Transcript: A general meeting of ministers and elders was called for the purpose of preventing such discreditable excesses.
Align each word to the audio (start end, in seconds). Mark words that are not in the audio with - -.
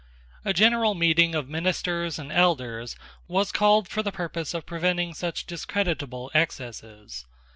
A 0.43 0.51
general 0.51 0.95
meeting 0.95 1.35
of 1.35 1.47
ministers 1.47 2.17
and 2.17 2.31
elders 2.31 2.95
was 3.27 3.51
called 3.51 3.87
for 3.87 4.01
the 4.01 4.11
purpose 4.11 4.55
of 4.55 4.65
preventing 4.65 5.13
such 5.13 5.45
discreditable 5.45 6.31
excesses. 6.33 7.27